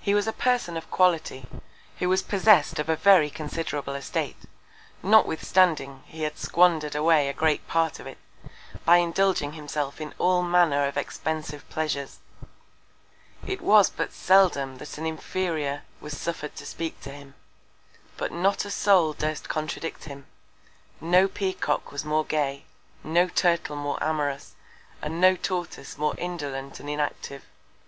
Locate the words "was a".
0.14-0.32